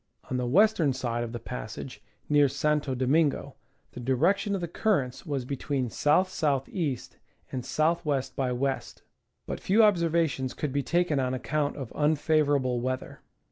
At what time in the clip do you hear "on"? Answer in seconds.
0.31-0.37, 11.19-11.35